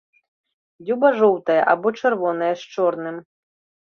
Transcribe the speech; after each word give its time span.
Дзюба 0.85 1.11
жоўтая 1.19 1.59
або 1.75 1.87
чырвоная 2.01 2.49
з 2.61 2.71
чорным. 2.73 3.15